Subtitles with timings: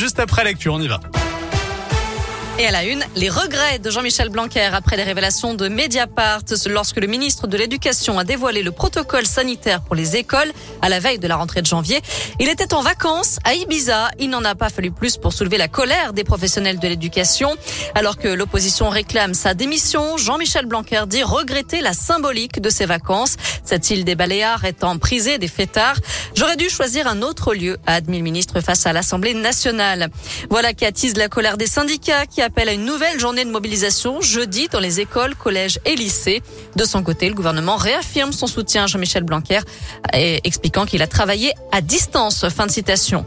[0.00, 1.00] Juste après lecture, on y va.
[2.60, 6.96] Et à la une, les regrets de Jean-Michel Blanquer après les révélations de Mediapart lorsque
[6.96, 10.50] le ministre de l'Éducation a dévoilé le protocole sanitaire pour les écoles
[10.82, 12.00] à la veille de la rentrée de janvier.
[12.40, 14.08] Il était en vacances à Ibiza.
[14.18, 17.56] Il n'en a pas fallu plus pour soulever la colère des professionnels de l'éducation.
[17.94, 23.36] Alors que l'opposition réclame sa démission, Jean-Michel Blanquer dit regretter la symbolique de ses vacances.
[23.68, 25.98] Cette île des Baléares étant prisée des fêtards.
[26.34, 30.08] J'aurais dû choisir un autre lieu, a admis le ministre face à l'Assemblée nationale.
[30.48, 34.22] Voilà qui attise la colère des syndicats qui appelle à une nouvelle journée de mobilisation
[34.22, 36.42] jeudi dans les écoles, collèges et lycées.
[36.76, 39.60] De son côté, le gouvernement réaffirme son soutien à Jean-Michel Blanquer,
[40.14, 42.48] expliquant qu'il a travaillé à distance.
[42.48, 43.26] Fin de citation.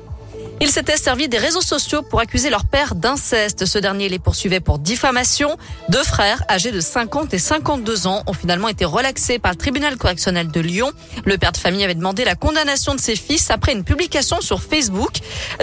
[0.64, 3.66] Il s'était servi des réseaux sociaux pour accuser leur père d'inceste.
[3.66, 5.58] Ce dernier les poursuivait pour diffamation.
[5.90, 9.98] Deux frères, âgés de 50 et 52 ans, ont finalement été relaxés par le tribunal
[9.98, 10.92] correctionnel de Lyon.
[11.26, 14.62] Le père de famille avait demandé la condamnation de ses fils après une publication sur
[14.62, 15.14] Facebook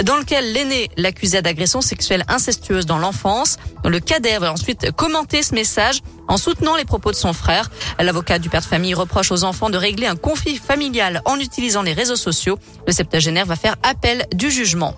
[0.03, 3.57] dans lequel l'aîné l'accusait d'agression sexuelle incestueuse dans l'enfance.
[3.85, 7.71] Le cadet avait ensuite commenté ce message en soutenant les propos de son frère.
[7.99, 11.83] L'avocat du père de famille reproche aux enfants de régler un conflit familial en utilisant
[11.83, 12.59] les réseaux sociaux.
[12.87, 14.95] Le septagénaire va faire appel du jugement.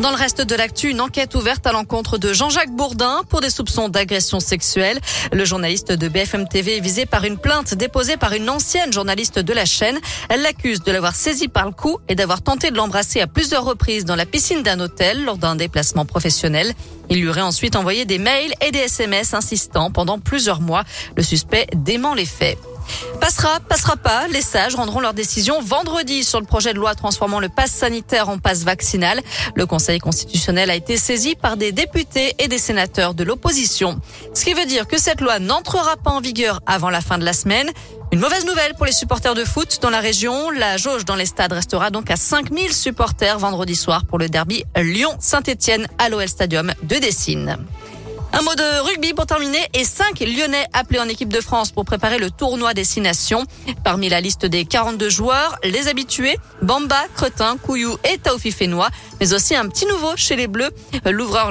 [0.00, 3.50] Dans le reste de l'actu, une enquête ouverte à l'encontre de Jean-Jacques Bourdin pour des
[3.50, 5.00] soupçons d'agression sexuelle.
[5.32, 9.40] Le journaliste de BFM TV est visé par une plainte déposée par une ancienne journaliste
[9.40, 9.98] de la chaîne.
[10.28, 13.64] Elle l'accuse de l'avoir saisi par le cou et d'avoir tenté de l'embrasser à plusieurs
[13.64, 16.74] reprises dans la piscine d'un hôtel lors d'un déplacement professionnel.
[17.10, 20.84] Il lui aurait ensuite envoyé des mails et des SMS insistant pendant plusieurs mois.
[21.16, 22.56] Le suspect dément les faits.
[23.20, 24.28] Passera, passera pas.
[24.28, 28.28] Les sages rendront leur décision vendredi sur le projet de loi transformant le pass sanitaire
[28.28, 29.20] en passe vaccinal.
[29.54, 34.00] Le Conseil constitutionnel a été saisi par des députés et des sénateurs de l'opposition.
[34.34, 37.24] Ce qui veut dire que cette loi n'entrera pas en vigueur avant la fin de
[37.24, 37.70] la semaine.
[38.10, 40.50] Une mauvaise nouvelle pour les supporters de foot dans la région.
[40.50, 44.64] La jauge dans les stades restera donc à 5000 supporters vendredi soir pour le derby
[44.76, 47.58] Lyon-Saint-Etienne à l'OL Stadium de Dessine.
[48.32, 51.84] Un mot de rugby pour terminer et cinq Lyonnais appelés en équipe de France pour
[51.84, 53.44] préparer le tournoi Destination.
[53.84, 59.32] Parmi la liste des 42 joueurs, les habitués, Bamba, Cretin, Couillou et Taoufi Fénois, mais
[59.32, 60.70] aussi un petit nouveau chez les Bleus,
[61.06, 61.50] l'ouvreur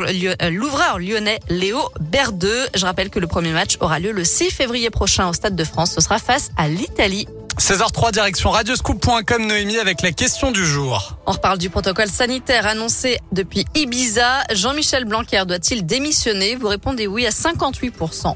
[0.99, 2.67] lyonnais Léo Berdeux.
[2.75, 5.63] Je rappelle que le premier match aura lieu le 6 février prochain au Stade de
[5.63, 5.93] France.
[5.93, 7.27] Ce sera face à l'Italie.
[7.59, 11.17] 16h03 direction radioscoop.com Noémie avec la question du jour.
[11.25, 14.43] On reparle du protocole sanitaire annoncé depuis Ibiza.
[14.53, 16.55] Jean-Michel Blanquer doit-il démissionner?
[16.55, 18.35] Vous répondez oui à 58%.